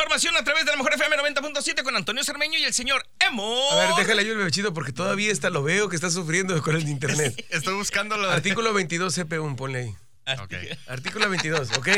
información 0.00 0.34
a 0.34 0.42
través 0.42 0.64
de 0.64 0.70
la 0.70 0.78
Mejor 0.78 0.94
FM 0.94 1.14
90.7 1.14 1.82
con 1.82 1.94
Antonio 1.94 2.24
Cermeño 2.24 2.58
y 2.58 2.64
el 2.64 2.72
señor 2.72 3.06
Emo. 3.18 3.70
A 3.70 3.76
ver, 3.76 3.90
déjale 3.98 4.24
yo 4.24 4.32
el 4.32 4.38
bebechito 4.38 4.72
porque 4.72 4.92
todavía 4.92 5.30
está, 5.30 5.50
lo 5.50 5.62
veo 5.62 5.90
que 5.90 5.96
está 5.96 6.10
sufriendo 6.10 6.60
con 6.62 6.74
el 6.74 6.88
internet. 6.88 7.44
Estoy 7.50 7.74
buscando 7.74 8.16
lo 8.16 8.30
Artículo 8.30 8.72
22 8.72 9.18
CP1, 9.18 9.56
ponle 9.56 9.78
ahí. 10.26 10.38
Ok. 10.42 10.54
Artículo 10.86 11.28
22, 11.28 11.76
¿ok? 11.76 11.88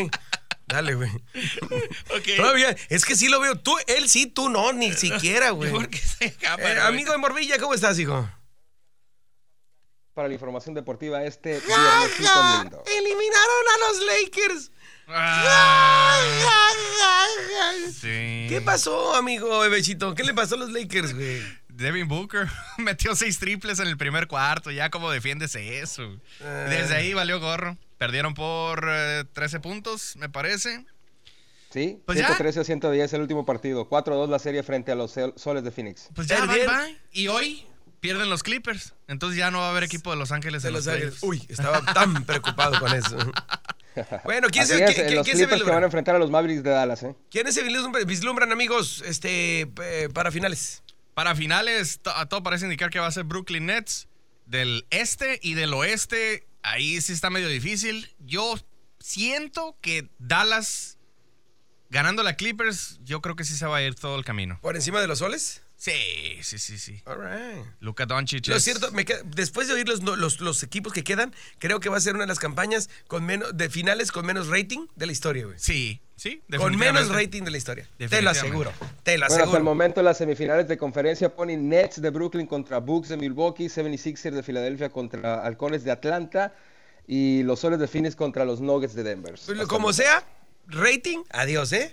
Dale, 0.66 0.94
güey. 0.94 1.10
Todavía, 2.36 2.74
es 2.88 3.04
que 3.04 3.14
sí 3.14 3.28
lo 3.28 3.38
veo. 3.38 3.56
Tú, 3.56 3.76
él 3.86 4.08
sí, 4.08 4.26
tú 4.26 4.48
no, 4.48 4.72
ni 4.72 4.92
siquiera, 4.94 5.50
güey. 5.50 5.70
Porque 5.70 5.98
se 5.98 6.26
Eh, 6.26 6.34
cámara, 6.40 6.88
amigo 6.88 7.12
de 7.12 7.18
Morvilla, 7.18 7.58
¿cómo 7.58 7.74
estás, 7.74 8.00
hijo? 8.00 8.28
para 10.14 10.28
la 10.28 10.34
información 10.34 10.74
deportiva 10.74 11.24
este 11.24 11.58
viernesito 11.60 12.30
lindo. 12.60 12.84
Eliminaron 12.86 13.64
a 13.74 13.88
los 13.88 14.00
Lakers. 14.00 14.71
Ah, 15.08 16.20
sí. 17.92 18.46
¿Qué 18.48 18.60
pasó, 18.64 19.14
amigo 19.14 19.58
Bebechito? 19.60 20.14
¿Qué 20.14 20.24
le 20.24 20.34
pasó 20.34 20.54
a 20.54 20.58
los 20.58 20.70
Lakers, 20.72 21.14
güey? 21.14 21.42
Devin 21.68 22.06
Booker 22.08 22.48
metió 22.78 23.14
seis 23.16 23.38
triples 23.38 23.78
en 23.80 23.88
el 23.88 23.96
primer 23.96 24.26
cuarto. 24.28 24.70
Ya 24.70 24.90
como 24.90 25.10
defiéndese 25.10 25.80
eso. 25.80 26.02
Ah. 26.42 26.66
Desde 26.68 26.94
ahí 26.94 27.14
valió 27.14 27.40
gorro. 27.40 27.76
Perdieron 27.98 28.34
por 28.34 28.86
eh, 28.88 29.24
13 29.32 29.60
puntos, 29.60 30.16
me 30.16 30.28
parece. 30.28 30.84
Sí, 31.70 31.98
Pues 32.04 32.18
ya. 32.18 32.26
113 32.26 32.60
a 32.60 32.64
110 32.64 33.12
el 33.14 33.20
último 33.22 33.46
partido. 33.46 33.88
4-2 33.88 34.28
la 34.28 34.38
serie 34.38 34.62
frente 34.62 34.92
a 34.92 34.94
los 34.94 35.12
Sol- 35.12 35.32
Soles 35.36 35.64
de 35.64 35.70
Phoenix. 35.70 36.08
Pues 36.14 36.26
ya, 36.28 36.40
bye, 36.40 36.48
Perdieron. 36.48 36.76
bye. 36.84 36.98
Y 37.12 37.28
hoy 37.28 37.64
pierden 38.00 38.28
los 38.28 38.42
Clippers. 38.42 38.92
Entonces 39.08 39.38
ya 39.38 39.50
no 39.50 39.58
va 39.60 39.68
a 39.68 39.70
haber 39.70 39.84
equipo 39.84 40.10
de 40.10 40.16
Los 40.16 40.32
Ángeles 40.32 40.62
De 40.62 40.68
en 40.68 40.74
los 40.74 40.84
los 40.84 40.94
Ángeles. 40.94 41.18
Uy, 41.22 41.46
estaba 41.48 41.80
tan 41.94 42.24
preocupado 42.26 42.78
con 42.78 42.92
eso. 42.94 43.16
Bueno, 44.24 44.48
¿quién 44.50 44.64
Así 44.64 44.72
se, 44.74 44.84
es, 44.84 44.90
quién- 44.94 45.06
quién- 45.06 45.16
los 45.16 45.24
quién 45.24 45.36
se 45.36 45.44
Clippers 45.46 45.62
que 45.64 45.70
van 45.70 45.82
a 45.82 45.86
enfrentar 45.86 46.14
a 46.14 46.18
los 46.18 46.30
Mavericks 46.30 46.62
de 46.62 46.70
Dallas, 46.70 47.02
¿eh? 47.02 47.14
¿Quiénes 47.30 47.54
se 47.54 47.62
vislumbran, 47.62 48.06
vislumbran, 48.06 48.52
amigos, 48.52 49.02
este, 49.06 49.62
eh, 49.82 50.08
para 50.12 50.30
finales? 50.30 50.82
Para 51.14 51.34
finales, 51.34 52.00
a 52.14 52.26
todo 52.26 52.42
parece 52.42 52.64
indicar 52.64 52.90
que 52.90 52.98
va 52.98 53.06
a 53.06 53.12
ser 53.12 53.24
Brooklyn 53.24 53.66
Nets. 53.66 54.08
Del 54.46 54.86
este 54.90 55.38
y 55.42 55.54
del 55.54 55.72
oeste, 55.72 56.46
ahí 56.62 57.00
sí 57.00 57.12
está 57.12 57.30
medio 57.30 57.48
difícil. 57.48 58.10
Yo 58.18 58.54
siento 58.98 59.76
que 59.80 60.08
Dallas, 60.18 60.98
ganando 61.90 62.22
la 62.22 62.34
Clippers, 62.36 62.98
yo 63.04 63.20
creo 63.20 63.36
que 63.36 63.44
sí 63.44 63.54
se 63.56 63.66
va 63.66 63.76
a 63.78 63.82
ir 63.82 63.94
todo 63.94 64.16
el 64.16 64.24
camino. 64.24 64.58
¿Por 64.60 64.74
encima 64.76 65.00
de 65.00 65.06
los 65.06 65.18
soles? 65.20 65.62
Sí, 65.82 66.38
sí, 66.42 66.58
sí, 66.60 66.78
sí. 66.78 67.02
All 67.06 67.18
right. 67.18 67.66
Luka 67.80 68.06
Doncic 68.06 68.46
Lo 68.46 68.54
es- 68.54 68.62
cierto, 68.62 68.92
me 68.92 69.04
queda- 69.04 69.22
después 69.24 69.66
de 69.66 69.74
oír 69.74 69.88
los, 69.88 70.00
los, 70.00 70.40
los 70.40 70.62
equipos 70.62 70.92
que 70.92 71.02
quedan, 71.02 71.34
creo 71.58 71.80
que 71.80 71.88
va 71.88 71.96
a 71.96 72.00
ser 72.00 72.14
una 72.14 72.22
de 72.22 72.28
las 72.28 72.38
campañas 72.38 72.88
con 73.08 73.24
menos, 73.24 73.56
de 73.56 73.68
finales 73.68 74.12
con 74.12 74.24
menos 74.24 74.46
rating 74.46 74.86
de 74.94 75.06
la 75.06 75.10
historia, 75.12 75.44
güey. 75.46 75.58
Sí, 75.58 76.00
sí. 76.14 76.40
Con 76.56 76.76
menos 76.76 77.08
rating 77.08 77.42
de 77.42 77.50
la 77.50 77.56
historia. 77.56 77.88
Te 77.98 78.22
lo 78.22 78.30
aseguro. 78.30 78.70
Te 79.02 79.18
lo 79.18 79.22
Bueno, 79.22 79.26
hasta 79.26 79.36
el 79.38 79.42
aseguro. 79.42 79.64
momento 79.64 80.02
las 80.04 80.18
semifinales 80.18 80.68
de 80.68 80.78
conferencia 80.78 81.34
ponen 81.34 81.68
Nets 81.68 82.00
de 82.00 82.10
Brooklyn 82.10 82.46
contra 82.46 82.78
Bucks 82.78 83.08
de 83.08 83.16
Milwaukee, 83.16 83.64
76ers 83.68 84.34
de 84.36 84.44
Filadelfia 84.44 84.88
contra 84.90 85.44
Halcones 85.44 85.82
de 85.82 85.90
Atlanta 85.90 86.54
y 87.08 87.42
los 87.42 87.58
Soles 87.58 87.80
de 87.80 87.88
Phoenix 87.88 88.14
contra 88.14 88.44
los 88.44 88.60
Nuggets 88.60 88.94
de 88.94 89.02
Denver. 89.02 89.34
Hasta 89.34 89.50
el 89.50 89.66
Como 89.66 89.92
sea, 89.92 90.24
rating, 90.68 91.24
adiós, 91.30 91.72
¿eh? 91.72 91.90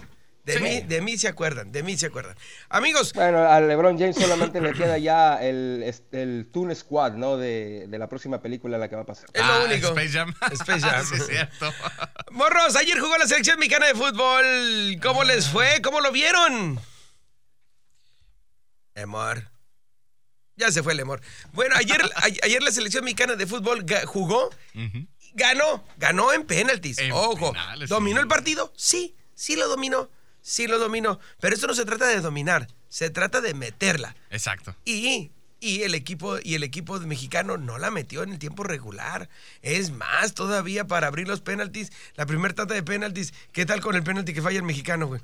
De, 0.50 0.58
Sí. 0.58 0.64
mí, 0.64 0.82
de 0.82 1.02
mí 1.02 1.18
se 1.18 1.28
acuerdan, 1.28 1.72
de 1.72 1.84
mí 1.84 1.98
se 1.98 2.08
acuerdan. 2.08 2.36
Amigos, 2.70 3.14
Bueno, 3.14 3.40
a 3.48 3.60
LeBron 3.62 3.98
James 4.00 4.16
solamente 4.16 4.60
le 4.62 4.74
queda 4.74 4.98
ya 4.98 5.36
el, 5.44 5.94
el 6.12 6.50
Toon 6.52 6.76
Squad, 6.76 7.14
¿no? 7.14 7.38
De, 7.38 7.86
de 7.88 7.98
la 8.00 8.08
próxima 8.10 8.42
película 8.42 8.78
en 8.78 8.82
la 8.82 8.90
que 8.90 8.96
va 8.96 9.04
a 9.04 9.06
pasar. 9.06 9.30
es 9.34 9.42
Ah, 9.44 9.60
lo 9.60 9.66
único. 9.66 9.88
Space 9.90 10.10
Jam. 10.10 10.34
Space 10.52 10.80
Jam. 10.82 11.06
sí, 11.10 11.16
es 11.16 11.28
cierto. 11.28 11.72
Morros, 12.32 12.76
ayer 12.76 13.00
jugó 13.00 13.18
la 13.18 13.28
selección 13.28 13.60
mexicana 13.60 13.88
de 13.88 13.94
fútbol. 13.96 15.00
¿Cómo 15.02 15.24
les 15.24 15.48
fue? 15.50 15.82
¿Cómo 15.84 16.02
lo 16.02 16.12
vieron? 16.12 16.80
Amor. 18.96 19.50
Ya 20.56 20.72
se 20.72 20.84
fue 20.84 20.92
el 20.94 21.00
amor. 21.00 21.22
Bueno, 21.54 21.76
ayer, 21.78 22.02
a- 22.16 22.26
ayer 22.44 22.62
la 22.62 22.72
selección 22.72 23.04
mexicana 23.06 23.36
de 23.36 23.48
fútbol 23.48 23.86
jugó, 24.08 24.50
ganó, 25.34 25.86
ganó 25.98 26.34
en 26.34 26.46
penaltis. 26.46 26.98
En 26.98 27.14
Ojo, 27.14 27.54
penales, 27.54 27.88
¿dominó 27.90 28.18
sí. 28.18 28.22
el 28.24 28.28
partido? 28.28 28.74
Sí, 28.76 29.16
sí 29.36 29.56
lo 29.56 29.70
dominó, 29.70 30.10
sí 30.42 30.68
lo 30.68 30.80
dominó. 30.80 31.20
Pero 31.40 31.56
esto 31.56 31.68
no 31.68 31.74
se 31.74 31.86
trata 31.86 32.08
de 32.08 32.22
dominar, 32.22 32.68
se 32.88 33.10
trata 33.10 33.42
de 33.42 33.54
meterla. 33.54 34.16
Exacto. 34.30 34.76
Y, 34.86 35.32
y 35.60 35.82
el 35.84 35.96
equipo 35.96 36.38
y 36.42 36.56
el 36.56 36.64
equipo 36.64 37.00
mexicano 37.00 37.58
no 37.58 37.78
la 37.78 37.92
metió 37.92 38.24
en 38.24 38.32
el 38.32 38.40
tiempo 38.40 38.64
regular. 38.64 39.30
Es 39.62 39.92
más, 39.92 40.34
todavía 40.34 40.86
para 40.88 41.08
abrir 41.08 41.28
los 41.28 41.42
penaltis, 41.42 41.92
la 42.16 42.26
primera 42.26 42.54
tanda 42.56 42.76
de 42.76 42.84
penaltis, 42.84 43.34
¿qué 43.52 43.66
tal 43.66 43.82
con 43.82 43.96
el 43.96 44.04
penalti 44.04 44.34
que 44.34 44.42
falla 44.42 44.58
el 44.58 44.64
mexicano, 44.64 45.08
güey? 45.08 45.22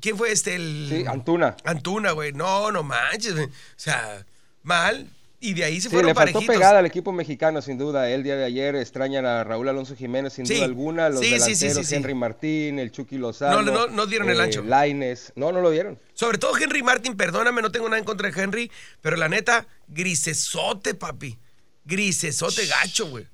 ¿Quién 0.00 0.16
fue 0.16 0.30
este 0.30 0.56
el 0.56 0.86
Sí, 0.90 1.04
Antuna. 1.06 1.56
Antuna, 1.64 2.12
güey? 2.12 2.32
No, 2.32 2.70
no 2.70 2.82
manches, 2.82 3.34
güey. 3.34 3.46
O 3.46 3.50
sea, 3.76 4.24
mal 4.62 5.08
y 5.40 5.54
de 5.54 5.64
ahí 5.64 5.76
se 5.80 5.88
Sí, 5.88 5.94
fueron 5.94 6.08
le 6.08 6.14
faltó 6.14 6.32
parejitos. 6.34 6.54
pegada 6.56 6.78
al 6.78 6.86
equipo 6.86 7.12
mexicano, 7.12 7.60
sin 7.62 7.76
duda. 7.78 8.08
El 8.10 8.22
día 8.22 8.36
de 8.36 8.44
ayer 8.44 8.74
extrañan 8.76 9.26
a 9.26 9.44
Raúl 9.44 9.68
Alonso 9.68 9.94
Jiménez, 9.94 10.32
sin 10.32 10.46
Sí. 10.46 10.54
duda 10.54 10.64
alguna. 10.64 11.08
Los 11.10 11.20
Sí, 11.20 11.26
sí, 11.26 11.30
sí, 11.32 11.36
delanteros, 11.38 11.74
sí, 11.76 11.84
sí. 11.84 11.94
Henry 11.94 12.14
Martín, 12.14 12.78
el 12.78 12.90
Chucky 12.90 13.18
Lozano. 13.18 13.62
No, 13.62 13.72
no, 13.72 13.86
no 13.88 14.06
dieron 14.06 14.30
el 14.30 14.40
ancho. 14.40 14.62
Laines. 14.62 15.32
No, 15.36 15.52
no 15.52 15.60
lo 15.60 15.70
dieron. 15.70 15.98
Sobre 16.14 16.38
todo 16.38 16.56
Henry 16.56 16.82
Martin, 16.82 17.16
perdóname, 17.16 17.60
no 17.62 17.70
tengo 17.70 17.86
nada 17.88 17.98
en 17.98 18.04
contra 18.04 18.30
de 18.30 18.42
Henry, 18.42 18.70
pero 19.02 19.16
la 19.16 19.28
neta, 19.28 19.66
grisesote, 19.88 20.94
papi. 20.94 21.38
Grisesote 21.84 22.66
gacho, 22.66 23.08
güey. 23.08 23.26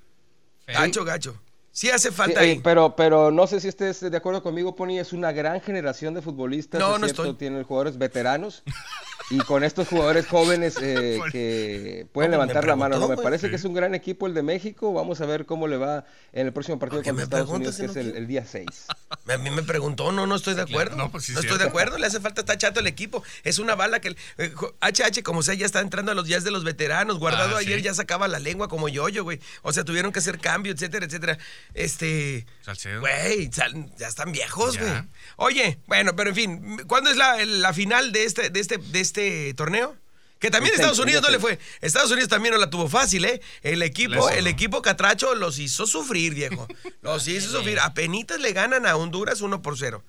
Gacho, 0.66 1.04
gacho. 1.04 1.40
Sí 1.74 1.88
hace 1.88 2.10
Sí, 2.10 2.14
falta 2.14 2.44
eh, 2.44 2.50
ahí. 2.50 2.60
pero, 2.62 2.94
pero 2.96 3.30
no 3.30 3.46
sé 3.46 3.58
si 3.58 3.68
estés 3.68 4.00
de 4.00 4.14
acuerdo 4.14 4.42
conmigo, 4.42 4.76
Pony. 4.76 4.98
Es 4.98 5.14
una 5.14 5.32
gran 5.32 5.58
generación 5.62 6.12
de 6.12 6.20
futbolistas. 6.20 6.78
No, 6.78 6.96
es 6.96 7.00
no 7.00 7.06
cierto, 7.06 7.22
estoy. 7.22 7.36
Tienen 7.38 7.64
jugadores 7.64 7.96
veteranos. 7.96 8.62
y 9.32 9.38
con 9.40 9.64
estos 9.64 9.88
jugadores 9.88 10.26
jóvenes 10.26 10.76
eh, 10.80 11.16
Pony. 11.20 11.30
que 11.32 12.06
pueden 12.12 12.30
No, 12.30 12.36
levantar 12.36 12.66
la 12.66 12.76
mano. 12.76 12.98
¿no? 12.98 13.08
Me 13.08 13.16
parece 13.16 13.50
que 13.50 13.56
es 13.56 13.64
un 13.64 13.74
gran 13.74 13.94
equipo 13.94 14.26
el 14.26 14.34
de 14.34 14.42
México. 14.42 14.92
Vamos 14.92 15.20
a 15.20 15.26
ver 15.26 15.46
cómo 15.46 15.66
le 15.68 15.76
va 15.76 16.04
en 16.32 16.46
el 16.46 16.52
próximo 16.52 16.78
partido 16.78 16.98
¿Por 16.98 17.04
qué 17.04 17.10
contra 17.10 17.16
me 17.20 17.24
Estados 17.24 17.46
preguntas 17.46 17.78
Unidos, 17.78 17.94
si 17.94 17.98
que 17.98 18.04
no 18.04 18.08
es 18.10 18.14
el, 18.16 18.22
el 18.22 18.26
día 18.28 18.44
6. 18.46 18.66
A 19.32 19.36
mí 19.38 19.50
me 19.50 19.62
preguntó, 19.62 20.12
no, 20.12 20.26
no 20.26 20.36
estoy 20.36 20.54
de 20.54 20.62
acuerdo. 20.62 20.96
no, 20.96 21.10
pues 21.10 21.24
sí, 21.24 21.32
estoy 21.32 21.42
cierto. 21.48 21.58
de 21.62 21.68
acuerdo, 21.68 21.96
le 21.98 22.06
hace 22.06 22.20
falta, 22.20 22.40
está 22.42 22.56
chato 22.58 22.80
el 22.80 22.86
equipo. 22.86 23.22
Es 23.44 23.58
una 23.58 23.74
bala 23.74 24.00
que. 24.00 24.14
eh, 24.38 24.50
jo- 24.54 24.74
HH, 24.80 25.22
como 25.22 25.42
sea, 25.42 25.54
ya 25.54 25.66
está 25.66 25.80
entrando 25.80 26.12
a 26.12 26.14
los 26.14 26.26
días 26.26 26.44
de 26.44 26.50
los 26.50 26.64
veteranos. 26.64 27.18
Guardado 27.18 27.56
Ah, 27.56 27.60
ayer 27.60 27.78
sí. 27.78 27.84
ya 27.84 27.94
sacaba 27.94 28.28
la 28.28 28.38
lengua 28.38 28.68
como 28.68 28.88
yo-yo, 28.88 29.24
güey. 29.24 29.40
O 29.62 29.72
sea, 29.72 29.84
tuvieron 29.84 30.12
que 30.12 30.18
hacer 30.18 30.38
cambio, 30.38 30.72
etcétera, 30.72 31.06
etcétera. 31.06 31.38
Este. 31.74 32.46
Salcedo. 32.62 33.00
Güey, 33.00 33.50
sal- 33.52 33.90
ya 33.96 34.08
están 34.08 34.32
viejos, 34.32 34.74
Ya. 34.74 34.80
güey. 34.82 34.92
Oye, 35.36 35.78
bueno, 35.86 36.14
pero 36.16 36.30
en 36.30 36.36
fin, 36.36 36.82
¿cuándo 36.86 37.10
es 37.10 37.16
la, 37.16 37.44
la 37.44 37.72
final 37.72 38.12
de 38.12 38.24
este, 38.24 38.50
de 38.50 38.60
este, 38.60 38.78
de 38.78 39.00
este 39.00 39.21
torneo? 39.56 39.96
Que 40.38 40.50
también 40.50 40.74
Estados 40.74 40.98
Unidos 40.98 41.22
no 41.22 41.30
le 41.30 41.38
fue. 41.38 41.58
Estados 41.80 42.10
Unidos 42.10 42.28
también 42.28 42.52
no 42.52 42.58
la 42.58 42.68
tuvo 42.68 42.88
fácil, 42.88 43.24
¿eh? 43.24 43.40
El 43.62 43.80
equipo, 43.80 44.28
el 44.28 44.48
equipo 44.48 44.82
catracho 44.82 45.36
los 45.36 45.60
hizo 45.60 45.86
sufrir, 45.86 46.34
viejo. 46.34 46.66
Los 47.00 47.28
hizo 47.28 47.48
sufrir. 47.48 47.78
Apenitas 47.78 48.40
le 48.40 48.52
ganan 48.52 48.84
a 48.84 48.96
Honduras 48.96 49.40
1 49.40 49.62
por 49.62 49.78
0. 49.78 50.02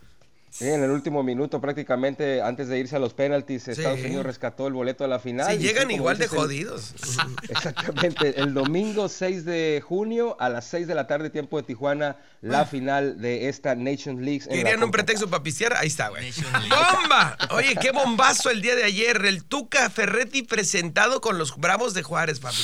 Sí, 0.56 0.70
en 0.70 0.84
el 0.84 0.92
último 0.92 1.24
minuto 1.24 1.60
prácticamente 1.60 2.40
antes 2.44 2.68
de 2.68 2.78
irse 2.78 2.96
a 2.96 3.00
los 3.00 3.16
penaltis, 3.16 3.68
Estados 3.68 4.00
Sí. 4.00 4.06
Unidos 4.06 4.24
rescató 4.24 4.68
el 4.68 4.74
boleto 4.74 5.04
a 5.04 5.08
la 5.08 5.18
final. 5.18 5.52
Sí, 5.52 5.58
llegan 5.58 5.90
igual 5.90 6.20
de 6.20 6.28
jodidos. 6.28 6.94
Exactamente, 7.50 8.40
el 8.40 8.54
domingo 8.54 9.10
6 9.10 9.46
de 9.46 9.82
junio 9.84 10.38
a 10.40 10.50
las 10.50 10.66
6 10.68 10.86
de 10.86 10.94
la 10.94 11.08
tarde, 11.08 11.32
tiempo 11.32 11.58
de 11.58 11.64
Tijuana, 11.64 12.18
la 12.42 12.66
final 12.68 13.20
de 13.20 13.50
esta 13.50 13.74
Nations 13.74 14.22
League. 14.22 14.44
Querían 14.48 14.84
un 14.84 14.92
pretexto 14.92 15.28
para 15.28 15.42
pistear, 15.42 15.74
ahí 15.76 15.88
está, 15.88 16.10
güey. 16.10 16.32
¡Bomba! 16.70 17.36
Oye, 17.50 17.76
qué 17.82 17.92
bombazo 17.92 18.52
el 18.52 18.62
día 18.62 18.76
de 18.76 18.84
ayer. 18.84 19.26
El 19.26 19.46
Tuca 19.46 19.90
Ferretti 19.90 20.44
presentado 20.44 21.20
con 21.20 21.40
los 21.40 21.58
Bravos 21.58 21.96
de 21.96 22.04
Juárez, 22.04 22.40
papi. 22.40 22.58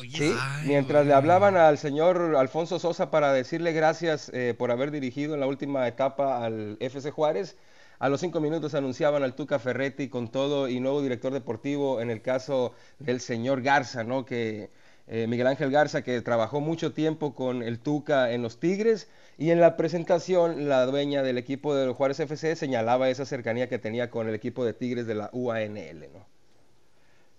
Oye, 0.00 0.16
Sí, 0.16 0.34
Ay, 0.38 0.68
mientras 0.68 1.06
le 1.06 1.14
hablaban 1.14 1.56
al 1.56 1.78
señor 1.78 2.36
Alfonso 2.36 2.78
Sosa 2.78 3.10
para 3.10 3.32
decirle 3.32 3.72
gracias 3.72 4.30
eh, 4.34 4.54
por 4.56 4.70
haber 4.70 4.90
dirigido 4.90 5.34
en 5.34 5.40
la 5.40 5.46
última 5.46 5.86
etapa 5.88 6.44
al 6.44 6.76
FC 6.80 7.10
Juárez, 7.10 7.56
a 7.98 8.08
los 8.08 8.20
cinco 8.20 8.40
minutos 8.40 8.74
anunciaban 8.74 9.22
al 9.22 9.34
Tuca 9.34 9.58
Ferretti 9.58 10.08
con 10.08 10.28
todo 10.28 10.68
y 10.68 10.80
nuevo 10.80 11.02
director 11.02 11.32
deportivo 11.32 12.00
en 12.00 12.10
el 12.10 12.20
caso 12.20 12.74
del 12.98 13.20
señor 13.20 13.62
Garza, 13.62 14.04
¿no? 14.04 14.26
Que 14.26 14.70
eh, 15.08 15.26
Miguel 15.26 15.46
Ángel 15.46 15.70
Garza, 15.70 16.02
que 16.02 16.20
trabajó 16.20 16.60
mucho 16.60 16.92
tiempo 16.92 17.34
con 17.34 17.62
el 17.62 17.78
Tuca 17.78 18.32
en 18.32 18.42
los 18.42 18.58
Tigres, 18.58 19.08
y 19.38 19.50
en 19.50 19.60
la 19.60 19.76
presentación 19.76 20.68
la 20.68 20.84
dueña 20.86 21.22
del 21.22 21.38
equipo 21.38 21.74
del 21.74 21.92
Juárez 21.92 22.20
FC 22.20 22.56
señalaba 22.56 23.08
esa 23.08 23.24
cercanía 23.24 23.68
que 23.68 23.78
tenía 23.78 24.10
con 24.10 24.28
el 24.28 24.34
equipo 24.34 24.64
de 24.64 24.72
Tigres 24.72 25.06
de 25.06 25.14
la 25.14 25.30
UANL, 25.32 26.08
¿no? 26.12 26.26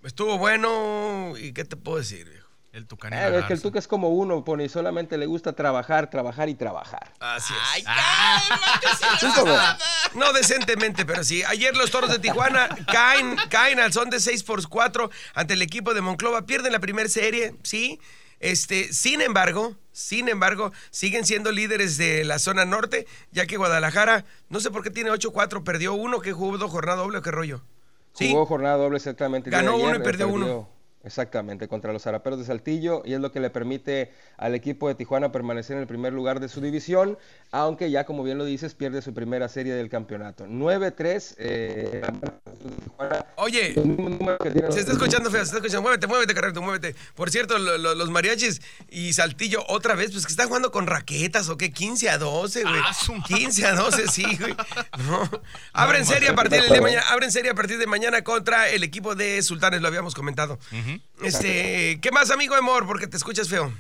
Estuvo 0.04 0.38
bueno 0.38 1.34
y 1.38 1.54
qué 1.54 1.66
te 1.66 1.76
puedo 1.76 1.98
decir, 1.98 2.30
viejo. 2.30 2.47
El 2.78 2.86
Tucanino 2.86 3.20
Eh, 3.20 3.40
es 3.40 3.46
que 3.46 3.54
el. 3.54 3.62
Tuca 3.62 3.80
es 3.80 3.88
como 3.88 4.10
uno, 4.10 4.44
pone, 4.44 4.70
solamente 4.70 5.18
le 5.18 5.26
gusta 5.26 5.54
trabajar, 5.54 6.12
trabajar 6.12 6.48
y 6.48 6.54
trabajar. 6.54 7.12
Así 7.20 7.52
es. 7.52 7.60
Ay, 7.74 7.84
cálmate, 7.84 8.88
Sí, 9.20 9.26
como- 9.36 9.58
No 10.14 10.32
decentemente, 10.32 11.04
pero 11.04 11.24
sí. 11.24 11.44
Ayer 11.44 11.76
los 11.76 11.90
toros 11.90 12.12
de 12.12 12.20
Tijuana 12.20 12.70
caen, 12.92 13.36
caen 13.50 13.80
al 13.80 13.94
son 13.94 14.12
de 14.12 14.20
6 14.20 14.44
por 14.44 14.68
4 14.70 15.10
ante 15.34 15.56
el 15.56 15.64
equipo 15.64 15.96
de 15.96 16.02
Monclova. 16.02 16.46
Pierden 16.46 16.72
la 16.72 16.80
primera 16.80 17.10
serie, 17.10 17.56
sí. 17.64 18.00
Este, 18.40 18.94
sin 18.94 19.22
embargo, 19.22 19.76
sin 19.92 20.30
embargo, 20.30 20.72
siguen 20.92 21.26
siendo 21.26 21.52
líderes 21.52 21.98
de 21.98 22.24
la 22.26 22.38
zona 22.38 22.64
norte, 22.66 23.08
ya 23.32 23.48
que 23.48 23.58
Guadalajara, 23.58 24.24
no 24.50 24.60
sé 24.60 24.70
por 24.70 24.84
qué 24.84 24.92
tiene 24.92 25.10
8-4, 25.10 25.64
perdió 25.64 25.96
uno 25.96 26.20
que 26.22 26.32
jugó 26.32 26.60
dos 26.60 26.70
jornada 26.70 27.00
doble 27.02 27.18
o 27.18 27.22
qué 27.24 27.32
rollo. 27.32 27.64
Sí, 28.14 28.30
Jugó 28.30 28.46
jornada 28.46 28.78
doble 28.78 28.98
exactamente. 28.98 29.50
Ganó 29.50 29.76
uno 29.78 29.86
ayer, 29.88 29.98
y 29.98 30.02
eh, 30.02 30.04
perdió 30.04 30.28
uno. 30.28 30.77
Exactamente, 31.08 31.70
contra 31.70 31.94
los 31.94 32.04
Zaraperos 32.04 32.38
de 32.38 32.44
Saltillo 32.44 33.02
y 33.06 33.14
es 33.14 33.22
lo 33.22 33.32
que 33.32 33.40
le 33.40 33.50
permite 33.50 34.12
al 34.36 34.54
equipo 34.56 34.90
de 34.90 34.96
Tijuana 34.96 35.32
permanecer 35.32 35.78
en 35.78 35.82
el 35.82 35.88
primer 35.88 36.12
lugar 36.12 36.42
de 36.42 36.50
su 36.50 36.60
división, 36.60 37.18
aunque 37.52 37.90
ya 37.90 38.06
como 38.06 38.24
bien 38.24 38.38
lo 38.38 38.44
dices 38.44 38.76
pierde 38.76 39.02
su 39.02 39.14
primera 39.14 39.48
serie 39.48 39.74
del 39.74 39.88
campeonato. 39.88 40.46
9-3. 40.48 41.36
eh, 41.38 42.02
Tijuana, 42.02 42.47
Oye, 43.36 43.74
Se 44.72 44.80
está 44.80 44.92
escuchando 44.94 45.30
feo, 45.30 45.40
se 45.42 45.46
está 45.46 45.58
escuchando. 45.58 45.82
Muévete, 45.84 46.08
muévete, 46.08 46.34
Carreto, 46.34 46.62
muévete. 46.62 46.96
Por 47.16 47.30
cierto, 47.30 47.58
lo- 47.60 47.78
lo- 47.78 47.94
los 47.96 48.10
mariachis 48.10 48.62
y 48.90 49.14
Saltillo 49.14 49.64
otra 49.68 49.94
vez, 49.96 50.12
pues 50.12 50.26
que 50.26 50.32
están 50.32 50.48
jugando 50.48 50.72
con 50.72 50.88
raquetas 50.88 51.50
o 51.50 51.58
qué, 51.58 51.72
15 51.72 52.10
a 52.10 52.18
12, 52.18 52.64
güey. 52.64 52.82
Ah, 52.84 52.94
su 52.94 53.14
madre. 53.14 53.36
15 53.36 53.66
a 53.68 53.76
12, 53.76 54.08
sí, 54.08 54.24
güey. 54.40 54.56
No. 55.08 55.30
Abren 55.74 56.06
serie 56.06 56.30
a 56.30 56.36
partir 56.36 56.60
del 56.60 56.68
día 56.70 56.76
de 56.78 56.82
mañana, 56.82 57.06
abren 57.10 57.32
serie 57.32 57.52
a 57.52 57.56
partir 57.56 57.78
de 57.78 57.86
mañana 57.88 58.24
contra 58.24 58.70
el 58.70 58.84
equipo 58.84 59.16
de 59.16 59.42
Sultanes, 59.44 59.82
lo 59.82 59.88
habíamos 59.88 60.16
comentado. 60.16 60.58
Este, 61.22 62.00
¿qué 62.02 62.12
más, 62.12 62.32
amigo 62.32 62.56
Amor? 62.56 62.88
Porque 62.88 63.08
te 63.08 63.18
escuchas 63.18 63.48
feo. 63.50 63.72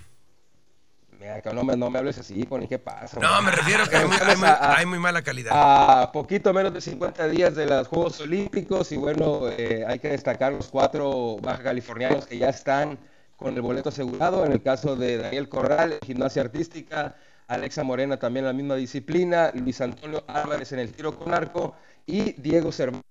Mira, 1.19 1.41
que 1.41 1.51
no 1.51 1.63
me, 1.63 1.75
no 1.75 1.89
me 1.89 1.97
hables 1.99 2.17
así, 2.19 2.43
Pony, 2.45 2.67
¿qué 2.67 2.77
pasa? 2.77 3.19
No, 3.19 3.41
me 3.41 3.49
refiero 3.51 3.87
que 3.89 3.97
hay 3.97 4.05
muy, 4.05 4.13
hay 4.13 4.19
Estamos 4.21 4.37
muy- 4.39 4.47
a- 4.49 4.53
a- 4.53 4.77
hay 4.77 4.85
muy 4.85 4.99
mala 4.99 5.23
calidad. 5.23 5.51
a 5.53 6.11
poquito 6.11 6.53
menos 6.53 6.73
de 6.73 6.81
50 6.81 7.27
días 7.27 7.55
de 7.55 7.65
los 7.65 7.87
Juegos 7.87 8.19
Olímpicos 8.21 8.91
y 8.91 8.97
bueno, 8.97 9.49
eh, 9.49 9.83
hay 9.87 9.97
que 9.99 10.09
destacar 10.09 10.53
los 10.53 10.67
cuatro 10.67 11.37
baja 11.41 11.63
californianos 11.63 12.27
que 12.27 12.37
ya 12.37 12.49
están 12.49 12.99
con 13.35 13.55
el 13.55 13.61
boleto 13.61 13.89
asegurado. 13.89 14.45
En 14.45 14.51
el 14.51 14.61
caso 14.61 14.95
de 14.95 15.17
Daniel 15.17 15.49
Corral, 15.49 15.97
gimnasia 16.05 16.43
artística, 16.43 17.15
Alexa 17.47 17.83
Morena 17.83 18.17
también 18.17 18.45
en 18.45 18.47
la 18.49 18.53
misma 18.53 18.75
disciplina, 18.75 19.51
Luis 19.55 19.79
Antonio 19.81 20.23
Álvarez 20.27 20.71
en 20.73 20.79
el 20.79 20.91
tiro 20.91 21.17
con 21.17 21.33
arco 21.33 21.75
y 22.05 22.33
Diego 22.33 22.71
Cervantes. 22.71 23.03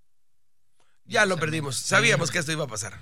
Ya 1.07 1.25
lo 1.27 1.37
perdimos. 1.39 1.77
Sabíamos 1.77 2.31
que 2.31 2.39
esto 2.39 2.53
iba 2.53 2.65
a 2.65 2.69
pasar. 2.69 2.95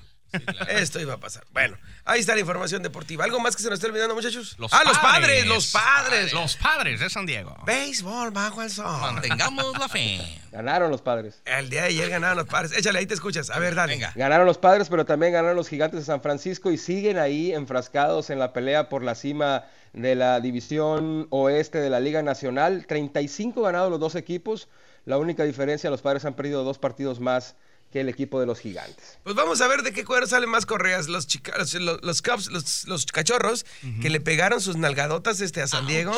Esto 0.69 1.01
iba 1.01 1.15
a 1.15 1.19
pasar. 1.19 1.45
Bueno, 1.53 1.77
ahí 2.05 2.21
está 2.21 2.35
la 2.35 2.41
información 2.41 2.83
deportiva. 2.83 3.25
¿Algo 3.25 3.41
más 3.41 3.57
que 3.57 3.63
se 3.63 3.69
nos 3.69 3.79
esté 3.79 3.89
olvidando, 3.89 4.15
muchachos? 4.15 4.57
ah, 4.71 4.83
los 4.85 4.99
padres, 4.99 5.47
los 5.47 5.73
padres. 5.73 6.33
Los 6.33 6.57
padres 6.57 7.01
de 7.01 7.11
San 7.11 7.27
Diego. 7.27 7.57
Béisbol 7.67 8.31
bajo 8.31 8.63
el 8.63 8.71
sol. 8.71 9.01
Mantengamos 9.01 9.79
la 9.79 9.89
fe. 9.89 10.21
Ganaron 10.53 10.91
los 10.91 11.03
padres. 11.03 11.41
El 11.45 11.69
día 11.69 11.83
de 11.83 11.89
ayer 11.89 12.09
ganaron 12.09 12.39
los 12.39 12.47
padres. 12.47 12.73
Échale, 12.77 13.01
ahí 13.01 13.07
te 13.07 13.15
escuchas. 13.15 13.51
A 13.51 13.59
ver, 13.59 13.75
dale. 13.75 13.95
Venga. 13.95 14.13
Ganaron 14.15 14.47
los 14.47 14.57
padres, 14.59 14.89
pero 14.89 15.05
también 15.05 15.33
ganaron 15.33 15.57
los 15.57 15.69
gigantes 15.69 15.99
de 15.99 16.07
San 16.07 16.21
Francisco 16.23 16.71
y 16.71 16.79
siguen 16.79 17.19
ahí 17.19 17.53
enfrascados 17.53 18.31
en 18.31 18.39
la 18.39 18.53
pelea 18.53 18.89
por 18.89 19.03
la 19.03 19.17
cima 19.17 19.65
de 19.95 20.15
la 20.15 20.41
división 20.41 21.27
oeste 21.31 21.79
de 21.79 21.91
la 21.91 21.99
Liga 21.99 22.23
Nacional. 22.23 22.87
35 22.87 23.63
ganados 23.63 23.91
los 23.91 23.99
dos 23.99 24.15
equipos. 24.15 24.69
La 25.07 25.19
única 25.19 25.43
diferencia, 25.43 25.91
los 25.91 26.03
padres 26.03 26.25
han 26.25 26.35
perdido 26.35 26.63
dos 26.63 26.79
partidos 26.79 27.19
más 27.19 27.57
que 27.93 28.01
el 28.01 28.09
equipo 28.09 28.41
de 28.41 28.47
los 28.47 28.59
gigantes. 28.61 29.19
Pues 29.23 29.37
vamos 29.37 29.61
a 29.61 29.69
ver 29.69 29.83
de 29.83 29.93
qué 29.93 30.05
cuero 30.05 30.27
salen 30.27 30.51
más 30.51 30.67
correas. 30.67 31.09
Los, 31.09 31.27
chica- 31.27 31.57
los, 31.59 31.75
los, 31.75 32.23
Cubs, 32.23 32.51
los, 32.51 32.87
los 32.87 33.07
cachorros, 33.07 33.65
que 34.03 34.11
le 34.11 34.21
pegaron 34.21 34.61
sus 34.61 34.77
nalgadotas 34.77 35.41
este, 35.41 35.63
a 35.63 35.69
San 35.69 35.87
Diego. 35.87 36.13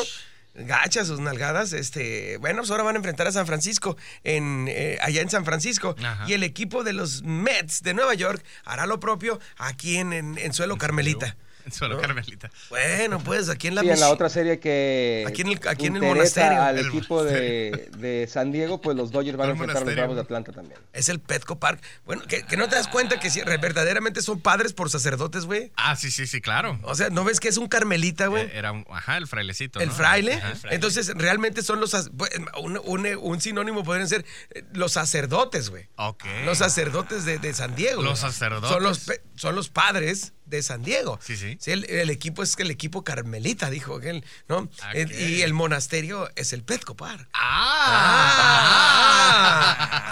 Gachas 0.59 1.05
sus 1.05 1.19
nalgadas, 1.19 1.71
este, 1.73 2.37
bueno, 2.37 2.61
pues 2.61 2.71
ahora 2.71 2.81
van 2.81 2.95
a 2.95 2.97
enfrentar 2.97 3.27
a 3.27 3.31
San 3.31 3.45
Francisco, 3.45 3.95
en, 4.23 4.65
eh, 4.67 4.97
allá 5.03 5.21
en 5.21 5.29
San 5.29 5.45
Francisco, 5.45 5.95
Ajá. 6.03 6.25
y 6.27 6.33
el 6.33 6.41
equipo 6.41 6.83
de 6.83 6.93
los 6.93 7.21
Mets 7.21 7.83
de 7.83 7.93
Nueva 7.93 8.15
York 8.15 8.43
hará 8.65 8.87
lo 8.87 8.99
propio 8.99 9.39
aquí 9.57 9.97
en, 9.97 10.13
en, 10.13 10.35
en 10.39 10.53
suelo 10.53 10.79
Carmelita. 10.79 11.37
Solo 11.71 11.95
¿No? 11.95 12.01
Carmelita. 12.01 12.49
Bueno, 12.69 13.19
pues 13.23 13.49
aquí 13.49 13.67
en 13.67 13.75
la 13.75 13.81
Sí, 13.81 13.89
en 13.89 13.99
la 13.99 14.09
otra 14.09 14.29
serie 14.29 14.59
que 14.59 15.25
Aquí 15.27 15.41
en 15.41 15.47
el- 15.49 15.67
aquí 15.67 15.87
en 15.87 15.95
el 15.97 16.03
interesa 16.03 16.41
monasterio. 16.41 16.61
al 16.63 16.77
El 16.79 16.87
equipo 16.87 17.23
de, 17.23 17.89
de 17.97 18.27
San 18.27 18.51
Diego, 18.51 18.81
pues 18.81 18.95
los 18.97 19.11
Dodgers 19.11 19.37
van 19.37 19.49
a 19.49 19.51
enfrentar 19.51 19.77
a 19.83 19.85
los. 19.85 19.95
Bravos 19.95 20.15
de 20.15 20.21
Atlanta 20.21 20.51
también. 20.51 20.79
Es 20.93 21.09
el 21.09 21.19
Petco 21.19 21.59
Park. 21.59 21.81
Bueno, 22.05 22.23
que, 22.27 22.43
que 22.43 22.57
no 22.57 22.67
te 22.69 22.75
das 22.75 22.87
cuenta 22.87 23.19
que 23.19 23.29
si 23.29 23.41
verdaderamente 23.41 24.21
son 24.21 24.39
padres 24.39 24.73
por 24.73 24.89
sacerdotes, 24.89 25.45
güey. 25.45 25.71
Ah, 25.75 25.95
sí, 25.95 26.11
sí, 26.11 26.27
sí, 26.27 26.41
claro. 26.41 26.79
O 26.83 26.95
sea, 26.95 27.09
¿no 27.09 27.23
ves 27.23 27.39
que 27.39 27.47
es 27.49 27.57
un 27.57 27.67
carmelita, 27.67 28.27
güey? 28.27 28.43
Eh, 28.45 28.51
Era 28.53 28.71
un, 28.71 28.85
ajá, 28.91 29.17
el 29.17 29.27
frailecito. 29.27 29.79
El 29.79 29.91
fraile. 29.91 30.33
Ajá, 30.33 30.49
el 30.51 30.55
fraile. 30.57 30.75
Entonces, 30.75 31.11
realmente 31.15 31.61
son 31.63 31.79
los. 31.79 31.93
Un, 32.59 32.79
un- 32.83 33.07
un 33.21 33.41
sinónimo 33.41 33.83
podrían 33.83 34.07
ser 34.07 34.25
eh, 34.51 34.63
los 34.73 34.91
sacerdotes, 34.93 35.69
güey. 35.69 35.87
Ok. 35.95 36.23
Los 36.45 36.59
sacerdotes 36.59 37.25
de, 37.25 37.39
de 37.39 37.53
San 37.53 37.75
Diego. 37.75 38.01
Los 38.01 38.19
sacerdotes. 38.19 38.69
Son 38.69 38.83
los, 38.83 39.05
son 39.35 39.55
los 39.55 39.69
padres 39.69 40.33
de 40.47 40.63
San 40.63 40.81
Diego. 40.83 41.19
Sí, 41.21 41.35
sí. 41.37 41.57
el, 41.71 41.85
el 41.89 42.09
equipo 42.09 42.41
es 42.43 42.55
el 42.57 42.71
equipo 42.71 43.03
carmelita, 43.03 43.69
dijo 43.69 43.99
él, 44.01 44.23
¿no? 44.47 44.57
Ok. 44.59 44.69
Eh, 44.93 45.07
Y 45.37 45.41
el 45.41 45.53
monasterio 45.53 46.29
es 46.35 46.53
el 46.53 46.63
Petco 46.63 46.95
Park. 46.95 47.27
Ah. 47.33 48.47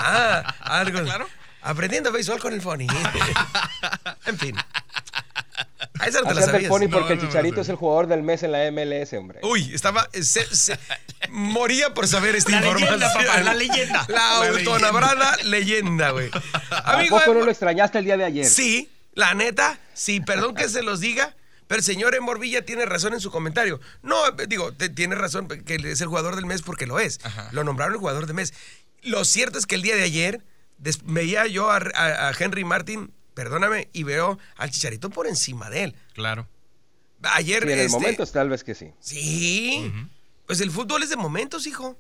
Ah, 0.08 0.56
ah, 0.60 0.80
algo. 0.80 1.02
Claro. 1.06 1.28
Aprendiendo 1.62 2.12
béisbol 2.12 2.40
con 2.40 2.54
el 2.54 2.62
Fony. 2.62 2.86
en 4.28 4.38
fin. 4.38 4.56
A 6.00 6.08
esa 6.08 6.22
no 6.22 6.28
te 6.28 6.34
la 6.36 6.42
el 6.42 6.46
sabías. 6.52 6.70
Pony 6.70 6.82
No, 6.86 6.90
porque 6.92 7.14
el 7.14 7.18
no 7.18 7.24
me 7.24 7.28
lo 7.28 7.28
Chicharito 7.32 7.62
es 7.62 7.70
el 7.70 7.76
jugador 7.76 8.06
del 8.08 8.22
mes 8.22 8.44
en 8.44 8.52
la 8.52 8.70
MLS, 8.72 9.14
hombre. 9.14 9.40
Uy, 9.42 9.74
estaba. 9.74 10.08
se- 10.14 10.56
se- 10.56 10.78
moría 11.30 11.92
por 11.96 12.08
saber 12.08 12.36
esta 12.36 12.52
La 12.52 12.58
información. 12.68 13.00
leyenda, 13.00 13.14
papá, 13.14 13.40
la 13.42 13.54
leyenda. 13.56 14.06
La 14.10 14.16
La 14.42 14.48
autonabrada 14.50 15.38
leyenda, 15.46 16.12
güey. 16.12 16.30
¿A 16.70 16.94
Amigo, 16.94 17.18
poco 17.20 17.34
no 17.34 17.46
lo 17.46 17.50
extrañaste 17.52 17.98
el 17.98 18.06
día 18.06 18.18
de 18.18 18.26
ayer? 18.26 18.46
sí, 18.46 18.92
la 19.16 19.34
neta, 19.34 19.80
sí, 19.94 20.20
perdón 20.22 20.54
que 20.56 20.70
se 20.70 20.84
los 20.84 21.00
diga. 21.00 21.36
Pero 21.68 21.80
el 21.80 21.84
señor 21.84 22.14
Emorvilla 22.14 22.64
tiene 22.64 22.86
razón 22.86 23.14
en 23.16 23.20
su 23.20 23.32
comentario. 23.32 23.80
No, 24.04 24.18
digo, 24.48 24.72
te- 24.72 24.88
tiene 24.90 25.16
razón 25.16 25.48
que 25.48 25.76
es 25.76 26.00
el 26.00 26.08
jugador 26.08 26.36
del 26.36 26.46
mes 26.46 26.62
porque 26.62 26.86
lo 26.86 27.00
es. 27.00 27.20
Lo 27.54 27.64
nombraron 27.64 27.94
el 27.96 28.00
jugador 28.00 28.28
del 28.28 28.36
mes. 28.36 28.54
Lo 29.02 29.26
cierto 29.26 29.58
es 29.58 29.66
que 29.66 29.74
el 29.74 29.82
día 29.82 29.96
de 29.96 30.04
ayer 30.04 30.44
des- 30.78 31.00
veía 31.06 31.48
yo 31.48 31.72
a, 31.72 31.78
a- 31.78 32.28
a 32.30 32.34
Henry 32.38 32.64
Martin, 32.64 33.12
perdóname, 33.34 33.90
y 33.94 34.04
veo 34.04 34.38
al 34.58 34.70
Chicharito 34.70 35.10
por 35.10 35.26
encima 35.26 35.72
de 35.72 35.86
él. 35.86 35.96
Claro. 36.14 36.48
Ayer 37.24 37.64
Sí, 37.64 37.72
en 37.72 37.80
el 37.80 37.86
este, 37.88 37.98
momento 38.00 38.26
tal 38.28 38.50
vez 38.50 38.64
que 38.64 38.76
sí. 38.76 38.92
Sí. 39.00 39.92
Pues 40.46 40.62
el 40.62 40.70
fútbol 40.70 41.02
es 41.02 41.10
de 41.10 41.16
momentos, 41.16 41.66
hijo. 41.66 41.98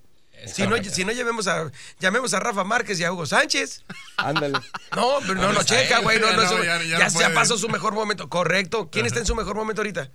Si 0.47 0.67
no, 0.67 0.75
si 0.83 1.05
no 1.05 1.11
llamemos 1.11 1.47
a, 1.47 1.71
llamemos 1.99 2.33
a 2.33 2.39
Rafa 2.39 2.63
Márquez 2.63 2.99
y 2.99 3.03
a 3.03 3.11
Hugo 3.11 3.25
Sánchez. 3.25 3.83
Ándale. 4.17 4.59
No, 4.95 5.17
pero 5.21 5.35
no 5.35 5.51
lo 5.51 5.61
está 5.61 5.75
checa, 5.81 5.99
güey. 5.99 6.19
No, 6.19 6.27
ya 6.29 6.35
no, 6.35 6.43
no, 6.43 6.63
ya- 6.63 6.77
ya 6.83 6.83
ya, 6.83 7.03
no 7.05 7.09
se 7.09 7.15
puede. 7.17 7.29
pasó 7.31 7.57
su 7.57 7.67
mejor 7.69 7.93
momento. 7.93 8.29
Correcto. 8.29 8.89
¿Quién 8.91 9.05
está 9.05 9.19
en 9.19 9.25
su 9.25 9.35
mejor 9.35 9.55
momento 9.55 9.81
ahorita? 9.81 10.09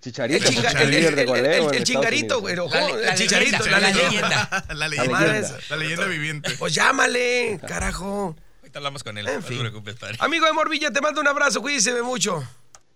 Chicharito, 0.00 0.46
El, 0.48 0.54
chinga- 0.54 0.80
el- 0.82 1.74
el 1.74 1.84
chingarito, 1.84 2.40
güey. 2.40 2.58
Ojo, 2.58 2.74
La 2.74 3.12
el 3.12 3.18
chicharito, 3.18 3.58
leyenda, 3.64 3.70
la 3.70 3.80
la 3.80 3.88
leyenda. 3.88 4.28
leyenda. 4.28 4.64
La 4.68 4.74
La 4.74 4.88
leyenda. 4.88 5.20
leyenda. 5.20 5.58
La 5.70 5.76
leyenda 5.76 6.04
viviente. 6.06 6.50
Pues 6.58 6.74
llámale, 6.74 7.58
carajo. 7.66 8.36
Ahorita 8.60 8.78
hablamos 8.80 9.02
con 9.02 9.16
él. 9.16 9.26
En 9.28 9.40
no 9.40 9.46
te 9.46 9.56
preocupes, 9.58 9.94
padre. 9.96 10.16
Amigo 10.20 10.44
de 10.46 10.52
Morvilla, 10.52 10.90
te 10.90 11.00
mando 11.00 11.20
un 11.22 11.28
abrazo. 11.28 11.62
Cuídese 11.62 12.02
mucho. 12.02 12.46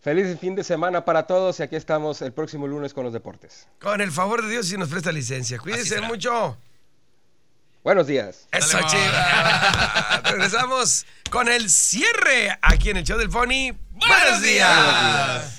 Feliz 0.01 0.39
fin 0.39 0.55
de 0.55 0.63
semana 0.63 1.05
para 1.05 1.27
todos 1.27 1.59
y 1.59 1.63
aquí 1.65 1.75
estamos 1.77 2.23
el 2.23 2.33
próximo 2.33 2.67
lunes 2.67 2.95
con 2.95 3.05
los 3.05 3.13
deportes. 3.13 3.67
Con 3.81 4.01
el 4.01 4.13
favor 4.13 4.43
de 4.43 4.51
Dios, 4.51 4.69
si 4.69 4.77
nos 4.77 4.89
presta 4.89 5.11
licencia. 5.11 5.59
Cuídese 5.59 5.97
será. 5.97 6.07
mucho. 6.07 6.57
Buenos 7.83 8.07
días. 8.07 8.47
Eso, 8.53 8.79
chiva. 8.87 10.21
Regresamos 10.25 11.05
con 11.31 11.49
el 11.49 11.69
cierre 11.69 12.57
aquí 12.63 12.91
en 12.91 12.99
el 12.99 13.05
show 13.05 13.19
del 13.19 13.29
Pony. 13.29 13.73
Buenos 13.91 14.43
días. 14.43 14.77
Buenos 14.77 15.43
días. 15.43 15.58